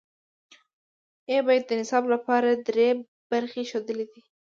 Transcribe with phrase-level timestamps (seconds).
[1.29, 2.87] ای بیټ د نصاب لپاره درې
[3.31, 4.21] برخې ښودلې دي.